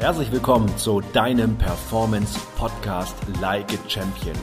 [0.00, 4.36] Herzlich willkommen zu deinem Performance Podcast Like a Champion.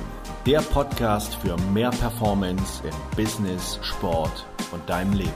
[0.45, 5.31] Der Podcast für mehr Performance im Business, Sport und deinem Leben.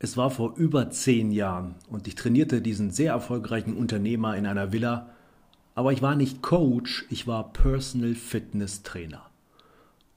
[0.00, 4.72] Es war vor über zehn Jahren und ich trainierte diesen sehr erfolgreichen Unternehmer in einer
[4.72, 5.10] Villa,
[5.76, 9.29] aber ich war nicht Coach, ich war Personal Fitness Trainer.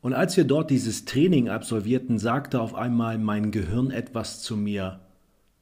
[0.04, 5.00] Und als wir dort dieses Training absolvierten, sagte auf einmal mein Gehirn etwas zu mir,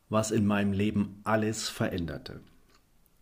[0.09, 2.39] was in meinem Leben alles veränderte.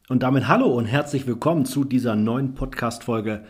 [0.08, 3.44] Und damit hallo und herzlich willkommen zu dieser neuen Podcast-Folge,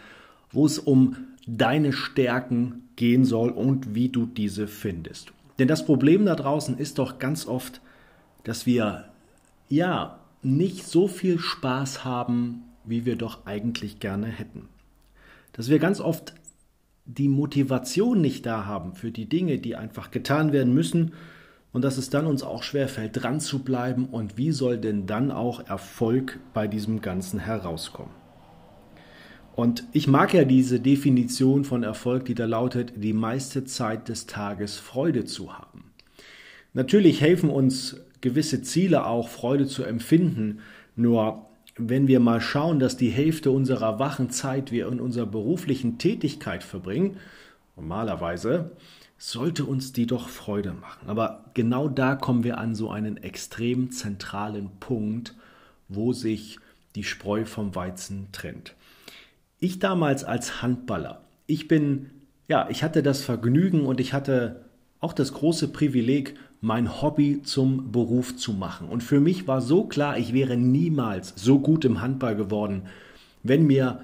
[0.51, 5.31] wo es um deine Stärken gehen soll und wie du diese findest.
[5.59, 7.81] Denn das Problem da draußen ist doch ganz oft,
[8.45, 9.05] dass wir
[9.67, 14.69] ja nicht so viel Spaß haben, wie wir doch eigentlich gerne hätten.
[15.53, 16.33] Dass wir ganz oft
[17.17, 21.13] die Motivation nicht da haben für die Dinge, die einfach getan werden müssen
[21.73, 25.31] und dass es dann uns auch schwerfällt, dran zu bleiben und wie soll denn dann
[25.31, 28.13] auch Erfolg bei diesem Ganzen herauskommen.
[29.55, 34.27] Und ich mag ja diese Definition von Erfolg, die da lautet, die meiste Zeit des
[34.27, 35.91] Tages Freude zu haben.
[36.73, 40.59] Natürlich helfen uns gewisse Ziele auch, Freude zu empfinden,
[40.95, 41.48] nur
[41.79, 46.63] wenn wir mal schauen, dass die Hälfte unserer wachen Zeit wir in unserer beruflichen Tätigkeit
[46.63, 47.17] verbringen,
[47.75, 48.71] normalerweise,
[49.17, 51.09] sollte uns die doch Freude machen.
[51.09, 55.35] Aber genau da kommen wir an so einen extrem zentralen Punkt,
[55.87, 56.59] wo sich
[56.95, 58.75] die Spreu vom Weizen trennt.
[59.59, 62.11] Ich damals als Handballer, ich bin,
[62.47, 64.65] ja, ich hatte das Vergnügen und ich hatte
[65.01, 68.89] auch das große Privileg, mein Hobby zum Beruf zu machen.
[68.89, 72.83] Und für mich war so klar, ich wäre niemals so gut im Handball geworden,
[73.43, 74.01] wenn mir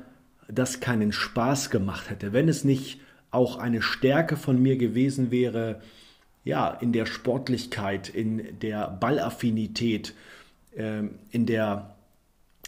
[0.47, 5.81] das keinen Spaß gemacht hätte, wenn es nicht auch eine Stärke von mir gewesen wäre,
[6.45, 10.13] ja, in der Sportlichkeit, in der Ballaffinität,
[10.77, 11.95] ähm, in der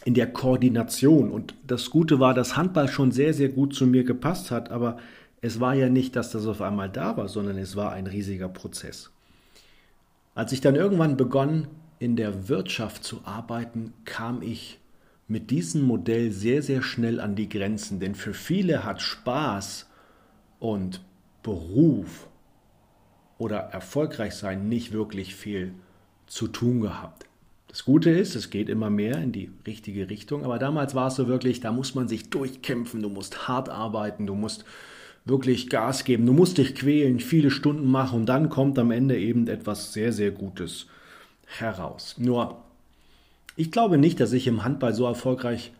[0.04, 1.30] in der Koordination.
[1.30, 4.98] Und das Gute war, dass Handball schon sehr, sehr gut zu mir gepasst hat, aber
[5.40, 8.48] es war ja nicht, dass das auf einmal da war, sondern es war ein riesiger
[8.48, 9.10] Prozess.
[10.38, 11.66] Als ich dann irgendwann begann,
[11.98, 14.78] in der Wirtschaft zu arbeiten, kam ich
[15.26, 19.90] mit diesem Modell sehr, sehr schnell an die Grenzen, denn für viele hat Spaß
[20.60, 21.00] und
[21.42, 22.28] Beruf
[23.36, 25.74] oder erfolgreich sein nicht wirklich viel
[26.28, 27.26] zu tun gehabt.
[27.66, 31.16] Das Gute ist, es geht immer mehr in die richtige Richtung, aber damals war es
[31.16, 34.64] so wirklich, da muss man sich durchkämpfen, du musst hart arbeiten, du musst
[35.24, 36.26] wirklich Gas geben.
[36.26, 40.12] Du musst dich quälen, viele Stunden machen und dann kommt am Ende eben etwas sehr,
[40.12, 40.86] sehr Gutes
[41.46, 42.16] heraus.
[42.18, 42.62] Nur,
[43.56, 45.72] ich glaube nicht, dass ich im Handball so erfolgreich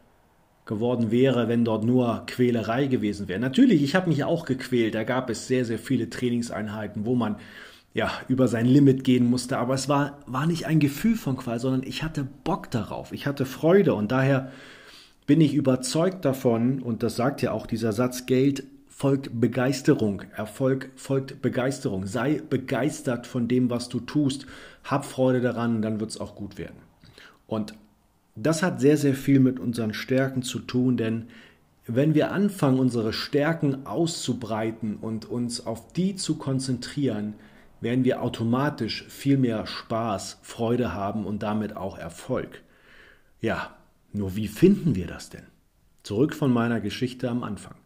[0.68, 3.40] geworden wäre, wenn dort nur Quälerei gewesen wäre.
[3.40, 4.94] Natürlich, ich habe mich auch gequält.
[4.94, 7.36] Da gab es sehr, sehr viele Trainingseinheiten, wo man
[7.94, 9.58] ja über sein Limit gehen musste.
[9.58, 13.12] Aber es war, war nicht ein Gefühl von Qual, sondern ich hatte Bock darauf.
[13.12, 14.52] Ich hatte Freude und daher
[15.26, 18.64] bin ich überzeugt davon, und das sagt ja auch dieser Satz, Geld
[18.98, 20.22] folgt Begeisterung.
[20.34, 22.04] Erfolg folgt Begeisterung.
[22.06, 24.44] Sei begeistert von dem, was du tust.
[24.82, 26.74] Hab Freude daran, dann wird es auch gut werden.
[27.46, 27.74] Und
[28.34, 31.28] das hat sehr, sehr viel mit unseren Stärken zu tun, denn
[31.86, 37.34] wenn wir anfangen, unsere Stärken auszubreiten und uns auf die zu konzentrieren,
[37.80, 42.62] werden wir automatisch viel mehr Spaß, Freude haben und damit auch Erfolg.
[43.40, 43.76] Ja,
[44.12, 45.46] nur wie finden wir das denn?
[46.02, 47.77] Zurück von meiner Geschichte am Anfang.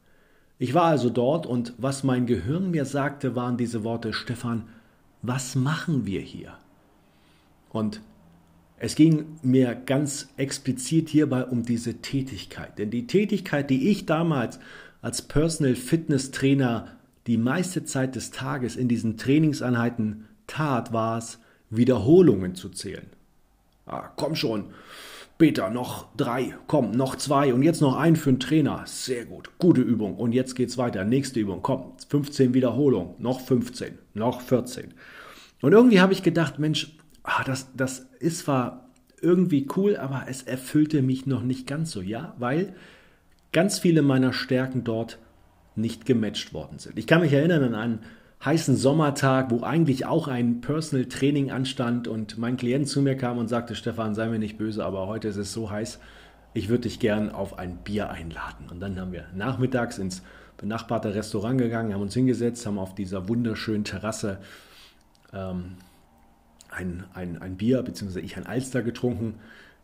[0.62, 4.68] Ich war also dort und was mein Gehirn mir sagte, waren diese Worte, Stefan,
[5.20, 6.56] was machen wir hier?
[7.70, 8.00] Und
[8.76, 12.78] es ging mir ganz explizit hierbei um diese Tätigkeit.
[12.78, 14.60] Denn die Tätigkeit, die ich damals
[15.00, 16.86] als Personal Fitness Trainer
[17.26, 21.40] die meiste Zeit des Tages in diesen Trainingseinheiten tat, war es,
[21.70, 23.06] Wiederholungen zu zählen.
[23.84, 24.66] Ah, komm schon,
[25.42, 28.84] Später noch drei, komm, noch zwei und jetzt noch ein für den Trainer.
[28.86, 30.14] Sehr gut, gute Übung.
[30.14, 31.04] Und jetzt geht's weiter.
[31.04, 34.94] Nächste Übung, komm, 15 Wiederholungen, noch 15, noch 14.
[35.60, 38.88] Und irgendwie habe ich gedacht, Mensch, ah, das, das ist zwar
[39.20, 42.76] irgendwie cool, aber es erfüllte mich noch nicht ganz so, ja, weil
[43.50, 45.18] ganz viele meiner Stärken dort
[45.74, 47.00] nicht gematcht worden sind.
[47.00, 47.98] Ich kann mich erinnern an einen
[48.44, 53.38] heißen Sommertag, wo eigentlich auch ein Personal Training anstand und mein Klient zu mir kam
[53.38, 56.00] und sagte, Stefan, sei mir nicht böse, aber heute ist es so heiß,
[56.54, 58.66] ich würde dich gern auf ein Bier einladen.
[58.70, 60.22] Und dann haben wir nachmittags ins
[60.58, 64.38] benachbarte Restaurant gegangen, haben uns hingesetzt, haben auf dieser wunderschönen Terrasse
[65.32, 65.76] ähm,
[66.70, 69.34] ein, ein, ein Bier, beziehungsweise ich ein Alster getrunken.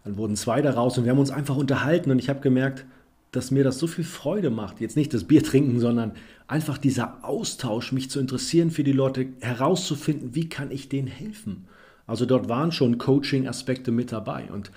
[0.05, 2.85] Dann wurden zwei daraus und wir haben uns einfach unterhalten und ich habe gemerkt,
[3.33, 4.81] dass mir das so viel Freude macht.
[4.81, 6.13] Jetzt nicht das Bier trinken, sondern
[6.47, 11.67] einfach dieser Austausch, mich zu interessieren für die Leute, herauszufinden, wie kann ich denen helfen.
[12.07, 14.51] Also dort waren schon Coaching-Aspekte mit dabei.
[14.51, 14.71] Und,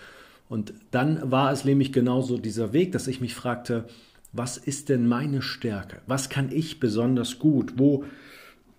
[0.49, 3.85] und dann war es nämlich genauso dieser Weg, dass ich mich fragte,
[4.33, 6.01] was ist denn meine Stärke?
[6.07, 7.73] Was kann ich besonders gut?
[7.77, 8.03] Wo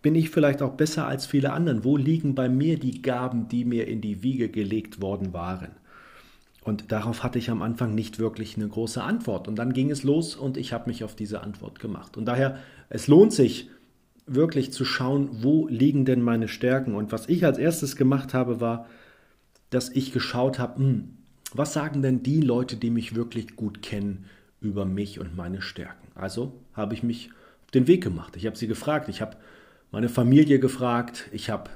[0.03, 1.85] bin ich vielleicht auch besser als viele anderen?
[1.85, 5.73] Wo liegen bei mir die Gaben, die mir in die Wiege gelegt worden waren?
[6.65, 9.49] Und darauf hatte ich am Anfang nicht wirklich eine große Antwort.
[9.49, 12.17] Und dann ging es los und ich habe mich auf diese Antwort gemacht.
[12.17, 13.69] Und daher, es lohnt sich
[14.27, 16.95] wirklich zu schauen, wo liegen denn meine Stärken.
[16.95, 18.87] Und was ich als erstes gemacht habe, war,
[19.71, 21.17] dass ich geschaut habe, hm,
[21.53, 24.27] was sagen denn die Leute, die mich wirklich gut kennen,
[24.61, 26.09] über mich und meine Stärken.
[26.15, 27.31] Also habe ich mich
[27.65, 28.37] auf den Weg gemacht.
[28.37, 29.09] Ich habe sie gefragt.
[29.09, 29.37] Ich habe
[29.91, 31.29] meine Familie gefragt.
[31.33, 31.71] Ich habe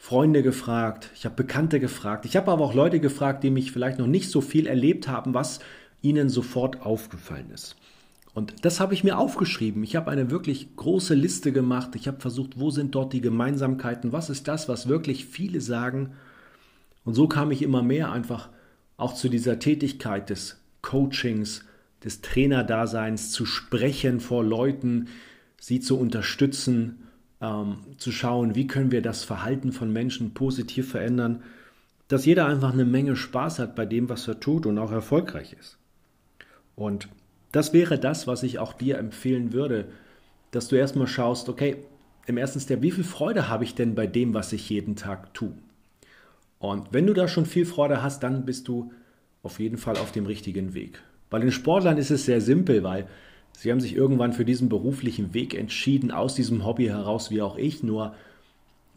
[0.00, 3.98] Freunde gefragt, ich habe Bekannte gefragt, ich habe aber auch Leute gefragt, die mich vielleicht
[3.98, 5.58] noch nicht so viel erlebt haben, was
[6.00, 7.76] ihnen sofort aufgefallen ist.
[8.32, 9.82] Und das habe ich mir aufgeschrieben.
[9.82, 11.96] Ich habe eine wirklich große Liste gemacht.
[11.96, 14.12] Ich habe versucht, wo sind dort die Gemeinsamkeiten?
[14.12, 16.12] Was ist das, was wirklich viele sagen?
[17.04, 18.48] Und so kam ich immer mehr einfach
[18.96, 21.64] auch zu dieser Tätigkeit des Coachings,
[22.04, 25.08] des Trainerdaseins, zu sprechen vor Leuten,
[25.58, 27.07] sie zu unterstützen
[27.40, 31.42] ähm, zu schauen, wie können wir das Verhalten von Menschen positiv verändern,
[32.08, 35.54] dass jeder einfach eine Menge Spaß hat bei dem, was er tut und auch erfolgreich
[35.58, 35.78] ist.
[36.74, 37.08] Und
[37.52, 39.86] das wäre das, was ich auch dir empfehlen würde,
[40.50, 41.76] dass du erstmal schaust, okay,
[42.26, 45.32] im ersten Step, wie viel Freude habe ich denn bei dem, was ich jeden Tag
[45.34, 45.54] tue?
[46.58, 48.92] Und wenn du da schon viel Freude hast, dann bist du
[49.42, 51.02] auf jeden Fall auf dem richtigen Weg.
[51.30, 53.06] Bei den Sportlern ist es sehr simpel, weil
[53.60, 57.58] Sie haben sich irgendwann für diesen beruflichen Weg entschieden, aus diesem Hobby heraus, wie auch
[57.58, 57.82] ich.
[57.82, 58.14] Nur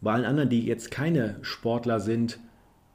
[0.00, 2.38] bei allen anderen, die jetzt keine Sportler sind,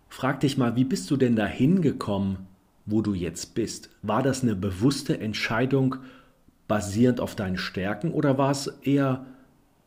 [0.07, 2.47] frag dich mal, wie bist du denn dahin gekommen,
[2.85, 3.89] wo du jetzt bist?
[4.01, 5.97] War das eine bewusste Entscheidung
[6.69, 9.25] basierend auf deinen Stärken oder war es eher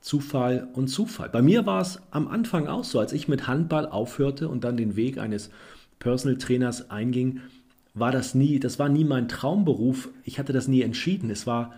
[0.02, 1.30] Zufall und Zufall?
[1.30, 4.76] Bei mir war es am Anfang auch so, als ich mit Handball aufhörte und dann
[4.76, 5.48] den Weg eines
[5.98, 7.40] Personal Trainers einging,
[7.94, 10.08] war das nie, das war nie mein Traumberuf.
[10.24, 11.30] Ich hatte das nie entschieden.
[11.30, 11.74] Es war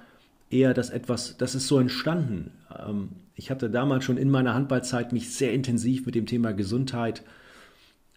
[0.50, 2.52] eher das etwas, das ist so entstanden.
[2.76, 7.22] Ähm, ich hatte damals schon in meiner Handballzeit mich sehr intensiv mit dem Thema Gesundheit,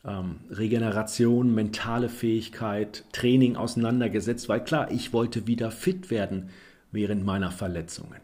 [0.04, 6.50] ähm, Regeneration, mentale Fähigkeit, Training auseinandergesetzt, weil klar, ich wollte wieder fit werden
[6.92, 8.22] während meiner Verletzungen.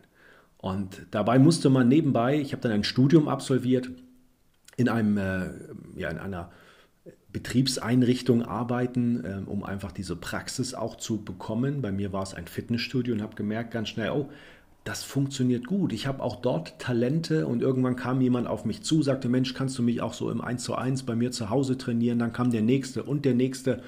[0.58, 3.90] Und dabei musste man nebenbei, ich habe dann ein Studium absolviert
[4.78, 5.50] in einem, äh,
[5.96, 6.52] ja, in einer
[7.32, 11.82] Betriebseinrichtung arbeiten, ähm, um einfach diese Praxis auch zu bekommen.
[11.82, 14.30] Bei mir war es ein Fitnessstudio und habe gemerkt ganz schnell, oh,
[14.84, 15.94] das funktioniert gut.
[15.94, 19.78] Ich habe auch dort Talente und irgendwann kam jemand auf mich zu, sagte, Mensch, kannst
[19.78, 22.20] du mich auch so im 1 zu 1 bei mir zu Hause trainieren?
[22.20, 23.84] Dann kam der nächste und der nächste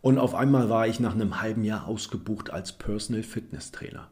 [0.00, 4.08] und auf einmal war ich nach einem halben Jahr ausgebucht als Personal Fitness Trainer.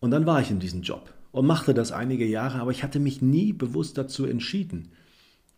[0.00, 2.98] Und dann war ich in diesem Job und machte das einige Jahre, aber ich hatte
[2.98, 4.90] mich nie bewusst dazu entschieden.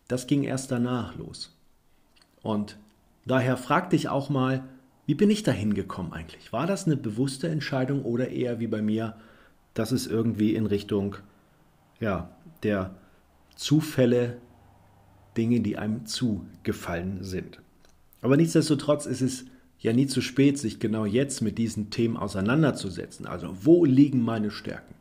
[0.07, 1.58] Das ging erst danach los.
[2.41, 2.77] Und
[3.25, 4.63] daher frag dich auch mal,
[5.05, 6.53] wie bin ich da hingekommen eigentlich?
[6.53, 9.15] War das eine bewusste Entscheidung oder eher wie bei mir,
[9.73, 11.15] dass es irgendwie in Richtung
[11.99, 12.29] ja,
[12.63, 12.93] der
[13.55, 14.37] Zufälle,
[15.35, 17.59] Dinge, die einem zugefallen sind?
[18.21, 19.45] Aber nichtsdestotrotz ist es
[19.79, 23.25] ja nie zu spät, sich genau jetzt mit diesen Themen auseinanderzusetzen.
[23.25, 24.93] Also wo liegen meine Stärken?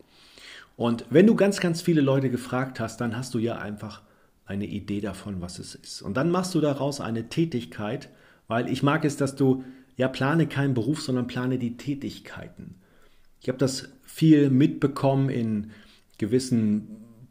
[0.76, 4.02] Und wenn du ganz, ganz viele Leute gefragt hast, dann hast du ja einfach
[4.48, 6.02] eine Idee davon, was es ist.
[6.02, 8.08] Und dann machst du daraus eine Tätigkeit,
[8.48, 9.62] weil ich mag es, dass du
[9.96, 12.76] ja plane keinen Beruf, sondern plane die Tätigkeiten.
[13.40, 15.70] Ich habe das viel mitbekommen in
[16.16, 16.88] gewissen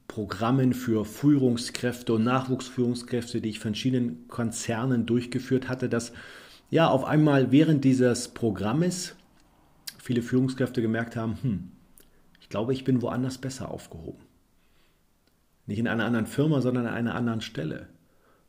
[0.07, 6.13] Programmen für Führungskräfte und Nachwuchsführungskräfte, die ich von verschiedenen Konzernen durchgeführt hatte, dass
[6.69, 9.15] ja auf einmal während dieses Programmes
[9.97, 11.71] viele Führungskräfte gemerkt haben, hm,
[12.39, 14.26] ich glaube, ich bin woanders besser aufgehoben.
[15.67, 17.87] Nicht in einer anderen Firma, sondern an einer anderen Stelle.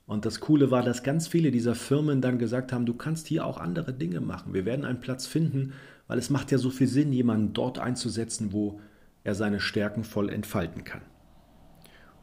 [0.07, 3.45] Und das Coole war, dass ganz viele dieser Firmen dann gesagt haben, du kannst hier
[3.45, 4.55] auch andere Dinge machen.
[4.55, 5.75] Wir werden einen Platz finden,
[6.07, 8.81] weil es macht ja so viel Sinn, jemanden dort einzusetzen, wo
[9.25, 11.03] er seine Stärken voll entfalten kann.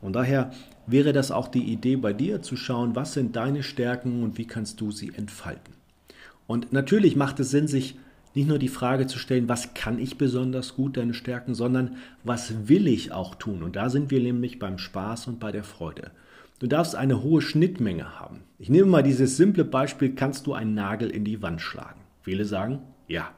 [0.02, 0.52] Und daher
[0.88, 4.48] wäre das auch die Idee bei dir zu schauen, was sind deine Stärken und wie
[4.48, 5.76] kannst du sie entfalten.
[6.48, 7.98] Und natürlich macht es Sinn, sich
[8.36, 12.68] nicht nur die Frage zu stellen, was kann ich besonders gut, deine Stärken, sondern was
[12.68, 13.64] will ich auch tun?
[13.64, 16.12] Und da sind wir nämlich beim Spaß und bei der Freude.
[16.60, 18.44] Du darfst eine hohe Schnittmenge haben.
[18.60, 22.02] Ich nehme mal dieses simple Beispiel, kannst du einen Nagel in die Wand schlagen?
[22.22, 23.32] Viele sagen, ja.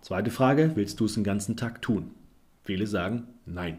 [0.00, 2.10] Zweite Frage, willst du es den ganzen Tag tun?
[2.62, 3.78] Viele sagen, nein.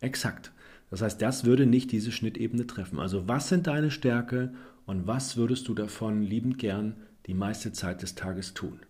[0.00, 0.52] Exakt.
[0.90, 2.98] Das heißt, das würde nicht diese Schnittebene treffen.
[2.98, 4.52] Also was sind deine Stärke
[4.86, 8.80] und was würdest du davon liebend gern die meiste Zeit des Tages tun?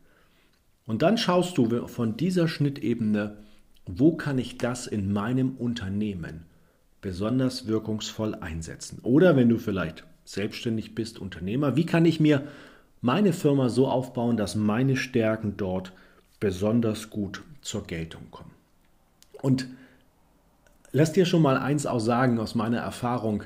[0.92, 3.38] Und dann schaust du von dieser Schnittebene,
[3.86, 6.42] wo kann ich das in meinem Unternehmen
[7.00, 8.98] besonders wirkungsvoll einsetzen?
[9.02, 12.46] Oder wenn du vielleicht selbstständig bist, Unternehmer, wie kann ich mir
[13.00, 15.94] meine Firma so aufbauen, dass meine Stärken dort
[16.40, 18.52] besonders gut zur Geltung kommen?
[19.40, 19.68] Und
[20.90, 23.44] lass dir schon mal eins auch sagen aus meiner Erfahrung.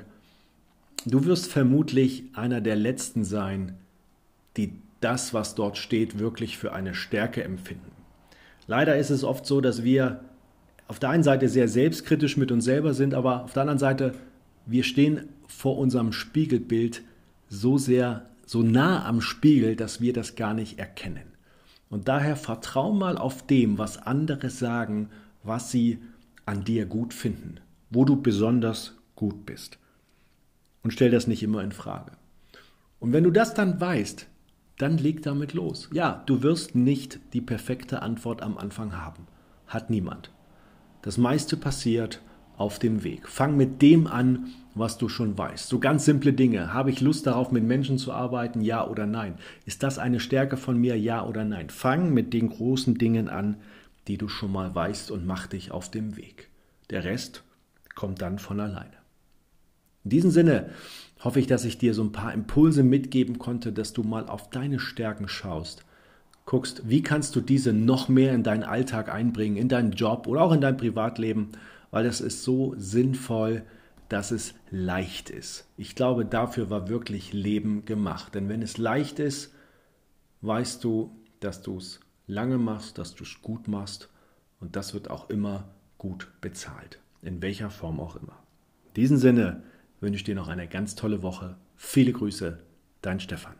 [1.04, 3.76] Du wirst vermutlich einer der Letzten sein,
[4.56, 7.90] die das, was dort steht, wirklich für eine Stärke empfinden.
[8.66, 10.20] Leider ist es oft so, dass wir
[10.88, 14.14] auf der einen Seite sehr selbstkritisch mit uns selber sind, aber auf der anderen Seite,
[14.66, 17.02] wir stehen vor unserem Spiegelbild
[17.48, 21.36] so sehr, so nah am Spiegel, dass wir das gar nicht erkennen.
[21.88, 25.08] Und daher vertrau mal auf dem, was andere sagen,
[25.42, 25.98] was sie
[26.44, 27.56] an dir gut finden,
[27.90, 29.78] wo du besonders gut bist.
[30.82, 32.12] Und stell das nicht immer in Frage.
[33.00, 34.26] Und wenn du das dann weißt,
[34.78, 35.88] dann leg damit los.
[35.92, 39.26] Ja, du wirst nicht die perfekte Antwort am Anfang haben.
[39.66, 40.30] Hat niemand.
[41.02, 42.20] Das meiste passiert
[42.56, 43.28] auf dem Weg.
[43.28, 45.68] Fang mit dem an, was du schon weißt.
[45.68, 46.72] So ganz simple Dinge.
[46.72, 48.60] Habe ich Lust darauf, mit Menschen zu arbeiten?
[48.60, 49.38] Ja oder nein?
[49.64, 50.98] Ist das eine Stärke von mir?
[50.98, 51.70] Ja oder nein?
[51.70, 53.56] Fang mit den großen Dingen an,
[54.08, 56.50] die du schon mal weißt und mach dich auf dem Weg.
[56.90, 57.42] Der Rest
[57.94, 58.95] kommt dann von alleine.
[60.06, 60.70] In diesem Sinne
[61.18, 64.50] hoffe ich, dass ich dir so ein paar Impulse mitgeben konnte, dass du mal auf
[64.50, 65.84] deine Stärken schaust.
[66.44, 70.42] Guckst, wie kannst du diese noch mehr in deinen Alltag einbringen, in deinen Job oder
[70.42, 71.48] auch in dein Privatleben,
[71.90, 73.64] weil das ist so sinnvoll,
[74.08, 75.66] dass es leicht ist.
[75.76, 78.36] Ich glaube, dafür war wirklich Leben gemacht.
[78.36, 79.52] Denn wenn es leicht ist,
[80.42, 81.10] weißt du,
[81.40, 81.98] dass du es
[82.28, 84.08] lange machst, dass du es gut machst
[84.60, 85.64] und das wird auch immer
[85.98, 87.00] gut bezahlt.
[87.22, 88.38] In welcher Form auch immer.
[88.86, 89.64] In diesem Sinne,
[90.06, 91.56] wünsche ich dir noch eine ganz tolle Woche.
[91.74, 92.60] Viele Grüße,
[93.02, 93.54] dein Stefan.